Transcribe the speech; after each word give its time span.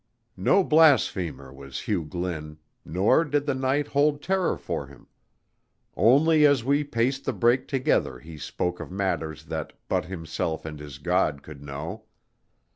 No 0.35 0.63
blasphemer 0.63 1.53
was 1.53 1.81
Hugh 1.81 2.05
Glynn, 2.05 2.57
nor 2.83 3.23
did 3.23 3.45
the 3.45 3.53
night 3.53 3.89
hold 3.89 4.19
terror 4.23 4.57
for 4.57 4.87
him; 4.87 5.05
only 5.95 6.43
as 6.43 6.63
we 6.63 6.83
paced 6.83 7.23
the 7.23 7.33
break 7.33 7.67
together 7.67 8.17
he 8.17 8.39
spoke 8.39 8.79
of 8.79 8.89
matters 8.89 9.45
that 9.45 9.73
but 9.87 10.05
himself 10.05 10.65
and 10.65 10.79
his 10.79 10.97
God 10.97 11.43
could 11.43 11.61
know. 11.61 12.05